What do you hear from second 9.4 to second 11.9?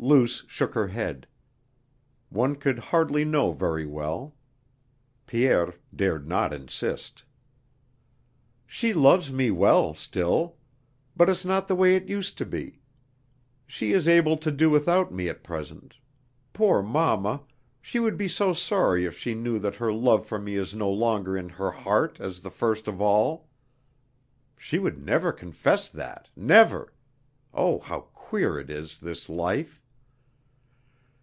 well, still. But it's not the